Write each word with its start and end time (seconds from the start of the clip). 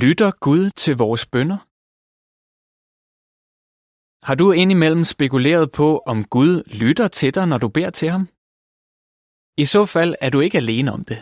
Lytter 0.00 0.30
Gud 0.46 0.70
til 0.82 0.94
vores 0.96 1.26
bønder? 1.26 1.60
Har 4.26 4.34
du 4.34 4.46
indimellem 4.62 5.04
spekuleret 5.04 5.66
på, 5.72 5.88
om 6.12 6.18
Gud 6.36 6.54
lytter 6.82 7.08
til 7.08 7.34
dig, 7.34 7.46
når 7.46 7.58
du 7.58 7.68
beder 7.76 7.90
til 7.90 8.08
ham? 8.14 8.24
I 9.62 9.64
så 9.74 9.82
fald 9.94 10.12
er 10.24 10.30
du 10.30 10.38
ikke 10.40 10.58
alene 10.64 10.90
om 10.96 11.02
det. 11.10 11.20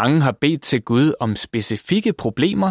Mange 0.00 0.18
har 0.26 0.34
bedt 0.44 0.62
til 0.62 0.80
Gud 0.90 1.08
om 1.24 1.30
specifikke 1.46 2.12
problemer, 2.24 2.70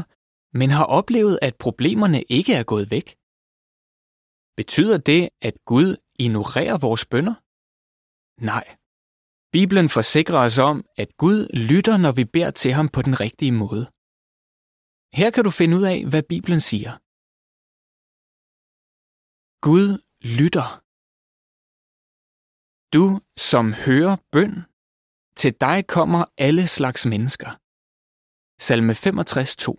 men 0.59 0.69
har 0.77 0.85
oplevet, 0.99 1.39
at 1.41 1.55
problemerne 1.65 2.21
ikke 2.37 2.53
er 2.59 2.65
gået 2.73 2.87
væk. 2.95 3.07
Betyder 4.59 4.97
det, 5.11 5.21
at 5.47 5.55
Gud 5.71 5.89
ignorerer 6.19 6.77
vores 6.77 7.05
bønder? 7.11 7.35
Nej. 8.51 8.65
Bibelen 9.55 9.89
forsikrer 9.97 10.39
os 10.47 10.57
om, 10.57 10.77
at 10.97 11.09
Gud 11.17 11.39
lytter, 11.69 11.97
når 11.97 12.11
vi 12.19 12.25
beder 12.25 12.51
til 12.51 12.71
ham 12.77 12.89
på 12.95 13.01
den 13.01 13.19
rigtige 13.19 13.55
måde. 13.65 13.85
Her 15.19 15.31
kan 15.31 15.43
du 15.43 15.51
finde 15.51 15.77
ud 15.77 15.83
af, 15.83 16.05
hvad 16.05 16.23
Bibelen 16.23 16.61
siger. 16.61 16.93
Gud 19.67 19.87
lytter. 20.37 20.67
Du, 22.95 23.05
som 23.49 23.65
hører 23.85 24.15
bøn, 24.31 24.53
til 25.35 25.53
dig 25.65 25.87
kommer 25.87 26.25
alle 26.37 26.67
slags 26.67 27.05
mennesker. 27.05 27.51
Salme 28.65 28.95
65, 28.95 29.55
2. 29.55 29.75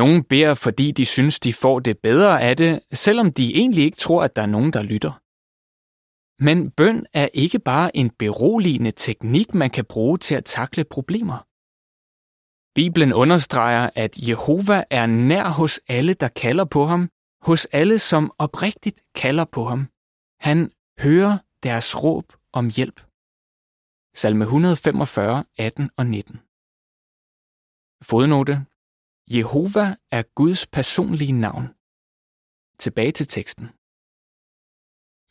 Nogle 0.00 0.24
beder, 0.24 0.54
fordi 0.54 0.86
de 0.92 1.06
synes, 1.06 1.40
de 1.40 1.52
får 1.54 1.80
det 1.80 1.98
bedre 1.98 2.42
af 2.42 2.56
det, 2.56 2.82
selvom 2.92 3.32
de 3.32 3.54
egentlig 3.54 3.84
ikke 3.84 3.96
tror, 3.96 4.22
at 4.22 4.36
der 4.36 4.42
er 4.42 4.46
nogen, 4.56 4.72
der 4.72 4.82
lytter. 4.82 5.12
Men 6.46 6.70
bøn 6.70 7.06
er 7.12 7.28
ikke 7.34 7.58
bare 7.58 7.96
en 7.96 8.10
beroligende 8.10 8.90
teknik, 8.90 9.54
man 9.54 9.70
kan 9.70 9.84
bruge 9.84 10.18
til 10.18 10.34
at 10.34 10.44
takle 10.44 10.84
problemer. 10.84 11.53
Bibelen 12.74 13.12
understreger, 13.12 13.90
at 13.94 14.12
Jehova 14.28 14.84
er 14.90 15.06
nær 15.06 15.48
hos 15.48 15.80
alle, 15.88 16.14
der 16.14 16.28
kalder 16.28 16.64
på 16.64 16.86
ham, 16.86 17.10
hos 17.42 17.64
alle, 17.64 17.98
som 17.98 18.32
oprigtigt 18.38 19.02
kalder 19.14 19.44
på 19.44 19.64
ham. 19.64 19.88
Han 20.40 20.72
hører 21.00 21.38
deres 21.62 22.04
råb 22.04 22.32
om 22.52 22.70
hjælp. 22.76 23.00
Salme 24.14 24.44
145, 24.44 25.44
18 25.58 25.90
og 25.96 26.06
19. 26.06 26.36
Fodnote. 28.02 28.66
Jehova 29.30 29.96
er 30.10 30.22
Guds 30.34 30.66
personlige 30.66 31.32
navn. 31.32 31.66
Tilbage 32.78 33.12
til 33.12 33.26
teksten. 33.26 33.66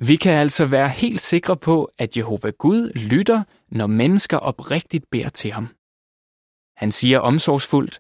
Vi 0.08 0.16
kan 0.16 0.34
altså 0.34 0.66
være 0.66 0.90
helt 0.90 1.22
sikre 1.22 1.58
på, 1.58 1.92
at 1.98 2.18
Jehova 2.18 2.50
Gud 2.50 2.92
lytter, 3.10 3.44
når 3.68 3.88
mennesker 3.88 4.38
oprigtigt 4.38 5.10
beder 5.12 5.30
til 5.30 5.52
ham. 5.52 5.68
Han 6.84 6.92
siger 7.00 7.20
omsorgsfuldt, 7.30 7.96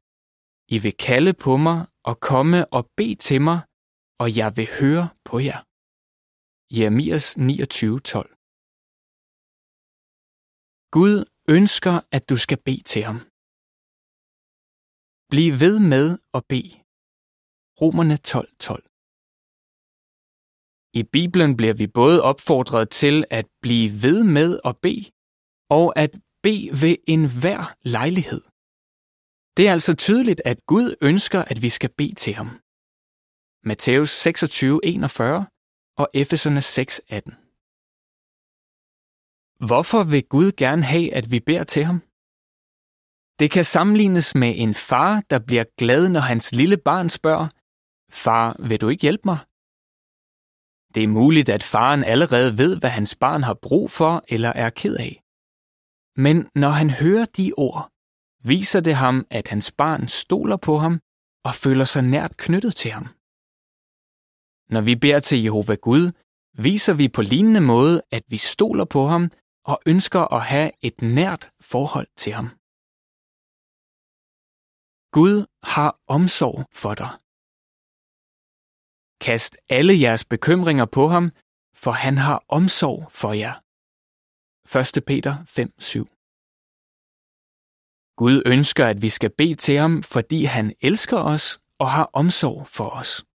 I 0.75 0.77
vil 0.85 0.95
kalde 1.07 1.33
på 1.45 1.53
mig 1.67 1.79
og 2.09 2.15
komme 2.31 2.59
og 2.77 2.83
bede 2.97 3.17
til 3.27 3.39
mig, 3.49 3.59
og 4.21 4.27
jeg 4.39 4.49
vil 4.57 4.67
høre 4.79 5.05
på 5.29 5.35
jer. 5.47 5.59
Jeremias 6.75 7.25
29:12 7.37 8.29
Gud 10.95 11.17
ønsker, 11.57 11.95
at 12.15 12.23
du 12.29 12.35
skal 12.45 12.59
bede 12.67 12.83
til 12.91 13.03
ham. 13.09 13.19
Bliv 15.31 15.51
ved 15.63 15.75
med 15.93 16.07
at 16.37 16.43
bede. 16.51 16.73
Romerne 17.81 18.17
12:12 18.31 18.57
12. 18.69 18.83
I 20.99 21.03
Bibelen 21.15 21.51
bliver 21.59 21.75
vi 21.81 21.87
både 22.01 22.17
opfordret 22.31 22.87
til 23.01 23.15
at 23.39 23.47
blive 23.65 23.87
ved 24.05 24.19
med 24.37 24.51
at 24.69 24.75
bede, 24.85 25.05
og 25.79 25.85
at 26.03 26.11
bede 26.45 26.65
ved 26.81 26.95
enhver 27.13 27.63
lejlighed. 27.97 28.43
Det 29.57 29.67
er 29.67 29.71
altså 29.71 29.93
tydeligt, 29.95 30.41
at 30.45 30.65
Gud 30.65 30.95
ønsker, 31.01 31.41
at 31.51 31.61
vi 31.61 31.69
skal 31.69 31.91
bede 31.97 32.15
til 32.15 32.33
ham. 32.33 32.49
Matthæus 33.69 34.11
26:41 34.27 35.45
og 36.01 36.07
Efeserne 36.13 36.61
6:18. 36.61 37.33
Hvorfor 39.67 40.03
vil 40.03 40.23
Gud 40.35 40.51
gerne 40.51 40.83
have, 40.83 41.13
at 41.13 41.31
vi 41.31 41.39
beder 41.39 41.63
til 41.63 41.83
ham? 41.89 41.99
Det 43.39 43.51
kan 43.51 43.65
sammenlignes 43.65 44.35
med 44.35 44.53
en 44.63 44.73
far, 44.73 45.21
der 45.29 45.39
bliver 45.39 45.65
glad, 45.77 46.09
når 46.09 46.19
hans 46.19 46.51
lille 46.51 46.77
barn 46.77 47.09
spørger, 47.09 47.47
Far, 48.23 48.67
vil 48.67 48.81
du 48.81 48.89
ikke 48.89 49.01
hjælpe 49.01 49.25
mig? 49.25 49.39
Det 50.95 51.03
er 51.03 51.07
muligt, 51.07 51.49
at 51.49 51.63
faren 51.63 52.03
allerede 52.03 52.57
ved, 52.57 52.79
hvad 52.79 52.89
hans 52.89 53.15
barn 53.15 53.43
har 53.43 53.53
brug 53.53 53.91
for 53.91 54.23
eller 54.27 54.49
er 54.49 54.69
ked 54.69 54.95
af. 55.07 55.23
Men 56.25 56.49
når 56.55 56.69
han 56.69 56.89
hører 56.89 57.25
de 57.25 57.53
ord, 57.57 57.92
viser 58.47 58.79
det 58.79 58.95
ham, 58.95 59.25
at 59.29 59.47
hans 59.47 59.71
barn 59.71 60.07
stoler 60.07 60.57
på 60.57 60.77
ham 60.77 60.99
og 61.47 61.55
føler 61.55 61.85
sig 61.85 62.03
nært 62.03 62.37
knyttet 62.37 62.75
til 62.75 62.91
ham. 62.91 63.07
Når 64.73 64.81
vi 64.81 64.95
beder 64.95 65.19
til 65.19 65.43
Jehova 65.43 65.75
Gud, 65.75 66.11
viser 66.53 66.93
vi 66.93 67.07
på 67.09 67.21
lignende 67.21 67.61
måde, 67.61 68.01
at 68.11 68.23
vi 68.27 68.37
stoler 68.37 68.85
på 68.85 69.07
ham 69.07 69.31
og 69.65 69.81
ønsker 69.85 70.33
at 70.33 70.41
have 70.41 70.71
et 70.81 71.01
nært 71.01 71.51
forhold 71.61 72.07
til 72.17 72.33
ham. 72.33 72.47
Gud 75.17 75.45
har 75.63 75.91
omsorg 76.07 76.65
for 76.71 76.93
dig. 77.01 77.11
Kast 79.25 79.57
alle 79.69 79.93
jeres 80.01 80.25
bekymringer 80.25 80.85
på 80.85 81.07
ham, 81.07 81.31
for 81.83 81.91
han 81.91 82.17
har 82.17 82.45
omsorg 82.47 83.11
for 83.11 83.33
jer. 83.33 83.55
1. 84.99 85.05
Peter 85.05 85.33
5:7 85.45 86.12
Gud 88.15 88.41
ønsker, 88.45 88.85
at 88.85 89.01
vi 89.01 89.09
skal 89.09 89.31
bede 89.37 89.55
til 89.55 89.77
ham, 89.77 90.03
fordi 90.03 90.43
han 90.43 90.73
elsker 90.81 91.17
os 91.17 91.59
og 91.79 91.91
har 91.91 92.09
omsorg 92.13 92.67
for 92.67 92.89
os. 92.89 93.25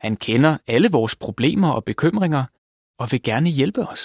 Han 0.00 0.16
kender 0.16 0.58
alle 0.66 0.88
vores 0.90 1.16
problemer 1.16 1.70
og 1.70 1.84
bekymringer 1.84 2.44
og 3.00 3.12
vil 3.12 3.22
gerne 3.22 3.50
hjælpe 3.50 3.82
os. 3.92 4.04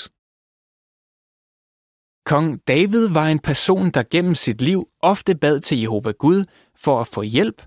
Kong 2.31 2.67
David 2.67 3.09
var 3.17 3.27
en 3.27 3.39
person, 3.39 3.91
der 3.91 4.03
gennem 4.13 4.35
sit 4.35 4.61
liv 4.61 4.89
ofte 5.01 5.35
bad 5.35 5.59
til 5.59 5.79
Jehova 5.79 6.11
Gud 6.11 6.45
for 6.75 7.01
at 7.01 7.07
få 7.07 7.21
hjælp 7.21 7.59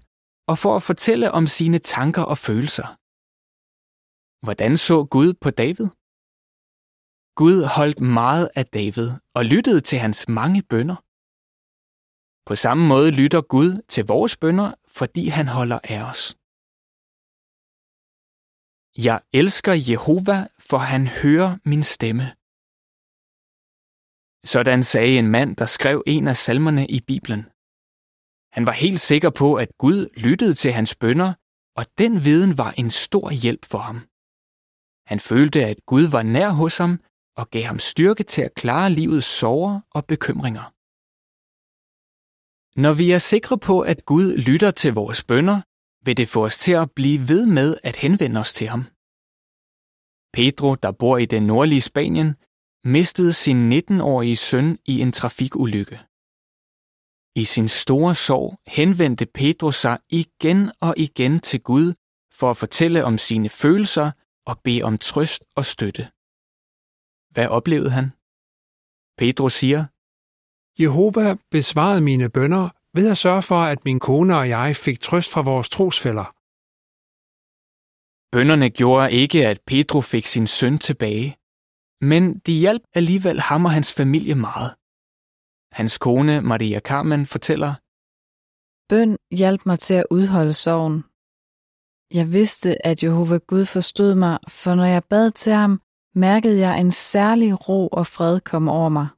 og 0.50 0.58
for 0.58 0.76
at 0.76 0.82
fortælle 0.82 1.32
om 1.32 1.46
sine 1.46 1.78
tanker 1.78 2.22
og 2.22 2.38
følelser. 2.38 2.88
Hvordan 4.44 4.76
så 4.76 5.04
Gud 5.04 5.30
på 5.42 5.50
David? 5.50 5.88
Gud 7.40 7.58
holdt 7.76 8.00
meget 8.00 8.50
af 8.54 8.66
David 8.66 9.10
og 9.34 9.44
lyttede 9.44 9.80
til 9.80 9.98
hans 9.98 10.28
mange 10.28 10.62
bønder. 10.62 10.96
På 12.48 12.54
samme 12.54 12.86
måde 12.86 13.10
lytter 13.10 13.40
Gud 13.40 13.82
til 13.88 14.04
vores 14.04 14.36
bønder, 14.36 14.74
fordi 14.98 15.24
han 15.28 15.48
holder 15.48 15.78
af 15.84 16.00
os. 16.10 16.22
Jeg 19.06 19.20
elsker 19.32 19.74
Jehova, 19.90 20.38
for 20.58 20.78
han 20.78 21.06
hører 21.06 21.50
min 21.64 21.82
stemme. 21.82 22.26
Sådan 24.52 24.82
sagde 24.82 25.18
en 25.18 25.28
mand, 25.28 25.56
der 25.56 25.66
skrev 25.66 26.02
en 26.06 26.28
af 26.28 26.36
salmerne 26.36 26.86
i 26.86 27.00
Bibelen. 27.00 27.42
Han 28.56 28.66
var 28.66 28.72
helt 28.84 29.00
sikker 29.00 29.30
på, 29.30 29.54
at 29.54 29.70
Gud 29.78 30.00
lyttede 30.16 30.54
til 30.54 30.72
hans 30.72 30.94
bønder, 30.94 31.32
og 31.76 31.84
den 31.98 32.24
viden 32.24 32.58
var 32.58 32.70
en 32.70 32.90
stor 32.90 33.30
hjælp 33.30 33.64
for 33.72 33.78
ham. 33.78 33.98
Han 35.06 35.20
følte, 35.20 35.64
at 35.64 35.78
Gud 35.86 36.02
var 36.02 36.22
nær 36.22 36.50
hos 36.50 36.78
ham 36.78 37.00
og 37.36 37.50
gav 37.50 37.62
ham 37.62 37.78
styrke 37.78 38.22
til 38.22 38.42
at 38.42 38.54
klare 38.54 38.90
livets 38.90 39.26
sorger 39.26 39.80
og 39.90 40.06
bekymringer. 40.06 40.77
Når 42.84 42.94
vi 42.94 43.10
er 43.10 43.18
sikre 43.18 43.58
på, 43.58 43.80
at 43.80 44.04
Gud 44.04 44.36
lytter 44.48 44.70
til 44.70 44.92
vores 44.92 45.24
bønder, 45.24 45.60
vil 46.04 46.16
det 46.16 46.28
få 46.28 46.44
os 46.44 46.58
til 46.58 46.72
at 46.72 46.90
blive 46.98 47.20
ved 47.28 47.46
med 47.46 47.76
at 47.82 47.96
henvende 47.96 48.40
os 48.40 48.52
til 48.52 48.68
ham. 48.68 48.82
Pedro, 50.36 50.74
der 50.74 50.92
bor 50.92 51.16
i 51.18 51.26
den 51.26 51.42
nordlige 51.42 51.80
Spanien, 51.80 52.30
mistede 52.84 53.32
sin 53.32 53.72
19-årige 53.72 54.36
søn 54.36 54.78
i 54.92 55.00
en 55.00 55.12
trafikulykke. 55.12 55.98
I 57.42 57.44
sin 57.44 57.68
store 57.68 58.14
sorg 58.14 58.60
henvendte 58.66 59.26
Pedro 59.26 59.70
sig 59.70 59.98
igen 60.08 60.60
og 60.80 60.94
igen 60.96 61.40
til 61.40 61.60
Gud 61.60 61.94
for 62.38 62.50
at 62.50 62.56
fortælle 62.56 63.04
om 63.04 63.18
sine 63.18 63.48
følelser 63.48 64.10
og 64.46 64.60
bede 64.64 64.82
om 64.82 64.98
trøst 64.98 65.44
og 65.56 65.64
støtte. 65.64 66.02
Hvad 67.34 67.46
oplevede 67.58 67.90
han? 67.90 68.06
Pedro 69.20 69.48
siger, 69.48 69.80
Jehova 70.80 71.36
besvarede 71.50 72.00
mine 72.00 72.28
bønder 72.30 72.68
ved 72.94 73.10
at 73.10 73.18
sørge 73.18 73.42
for, 73.42 73.60
at 73.60 73.84
min 73.84 74.00
kone 74.00 74.36
og 74.36 74.48
jeg 74.48 74.76
fik 74.76 75.00
trøst 75.00 75.32
fra 75.32 75.42
vores 75.42 75.68
trosfælder. 75.68 76.34
Bønderne 78.32 78.70
gjorde 78.70 79.12
ikke, 79.12 79.46
at 79.46 79.60
Pedro 79.66 80.00
fik 80.00 80.26
sin 80.26 80.46
søn 80.46 80.78
tilbage, 80.78 81.36
men 82.00 82.38
de 82.38 82.52
hjalp 82.52 82.82
alligevel 82.94 83.40
ham 83.40 83.64
og 83.64 83.70
hans 83.70 83.92
familie 83.92 84.34
meget. 84.34 84.70
Hans 85.72 85.98
kone, 85.98 86.40
Maria 86.40 86.80
Carmen, 86.80 87.26
fortæller, 87.26 87.74
Bøn 88.88 89.16
hjalp 89.30 89.66
mig 89.66 89.78
til 89.78 89.94
at 89.94 90.06
udholde 90.10 90.52
sorgen. 90.52 91.04
Jeg 92.14 92.32
vidste, 92.32 92.86
at 92.86 93.02
Jehova 93.02 93.38
Gud 93.38 93.64
forstod 93.64 94.14
mig, 94.14 94.38
for 94.48 94.74
når 94.74 94.84
jeg 94.84 95.04
bad 95.04 95.30
til 95.30 95.52
ham, 95.52 95.80
mærkede 96.14 96.58
jeg 96.58 96.80
en 96.80 96.92
særlig 96.92 97.68
ro 97.68 97.88
og 97.88 98.06
fred 98.06 98.40
komme 98.40 98.72
over 98.72 98.88
mig. 98.88 99.08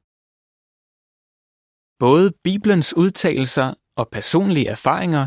Både 2.05 2.31
Bibelens 2.43 2.93
udtalelser 2.97 3.73
og 3.95 4.09
personlige 4.09 4.67
erfaringer 4.67 5.23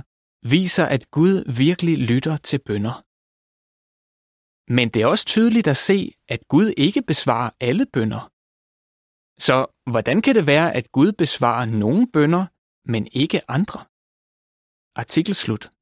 viser, 0.55 0.87
at 0.97 1.11
Gud 1.11 1.37
virkelig 1.62 1.97
lytter 1.99 2.37
til 2.37 2.59
bønder. 2.67 2.97
Men 4.76 4.88
det 4.88 5.03
er 5.03 5.06
også 5.06 5.26
tydeligt 5.26 5.69
at 5.69 5.76
se, 5.76 5.99
at 6.29 6.49
Gud 6.49 6.69
ikke 6.76 7.03
besvarer 7.03 7.50
alle 7.61 7.87
bønder. 7.94 8.23
Så 9.47 9.56
hvordan 9.91 10.23
kan 10.23 10.35
det 10.35 10.47
være, 10.47 10.75
at 10.79 10.93
Gud 10.93 11.12
besvarer 11.12 11.67
nogle 11.67 12.03
bønder, 12.12 12.44
men 12.93 13.03
ikke 13.12 13.50
andre? 13.50 13.81
Artikel 14.97 15.35
slut. 15.35 15.74